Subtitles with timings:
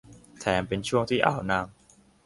[0.39, 1.65] แถมเป็นช่วงที่อ่าวนาง